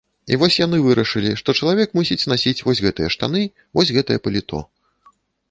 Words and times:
І 0.35 0.37
вось 0.43 0.55
яны 0.59 0.77
вырашылі, 0.85 1.33
што 1.41 1.55
чалавек 1.59 1.93
мусіць 1.99 2.27
насіць 2.33 2.55
вось 2.69 2.81
гэтыя 2.87 3.11
штаны, 3.17 3.45
вось 3.79 3.93
гэтае 4.01 4.19
паліто. 4.27 4.65